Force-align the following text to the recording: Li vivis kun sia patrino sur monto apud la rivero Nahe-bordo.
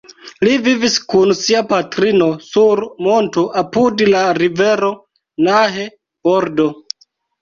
Li 0.47 0.53
vivis 0.67 0.95
kun 1.13 1.33
sia 1.39 1.59
patrino 1.73 2.29
sur 2.47 2.81
monto 3.09 3.43
apud 3.63 4.01
la 4.15 4.25
rivero 4.43 4.91
Nahe-bordo. 5.49 6.67